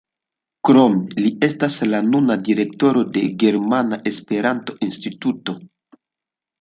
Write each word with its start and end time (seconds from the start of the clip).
Krome 0.67 1.17
li 1.25 1.31
estas 1.47 1.75
la 1.91 1.99
nuna 2.07 2.37
direktoro 2.49 3.03
de 3.19 3.23
Germana 3.45 4.01
Esperanto-Instituto. 4.13 5.57